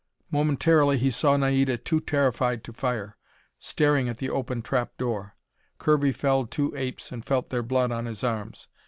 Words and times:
Momentarily 0.31 0.97
he 0.97 1.11
saw 1.11 1.37
Naida, 1.37 1.77
too 1.77 1.99
terrified 1.99 2.63
to 2.63 2.73
fire, 2.73 3.17
staring 3.59 4.09
at 4.09 4.17
the 4.17 4.31
open 4.31 4.63
trapdoor. 4.63 5.35
Kirby 5.77 6.11
felled 6.11 6.49
two 6.49 6.75
apes 6.75 7.11
and 7.11 7.23
felt 7.23 7.51
their 7.51 7.61
blood 7.61 7.91
on 7.91 8.07
his 8.07 8.23
arms. 8.23 8.67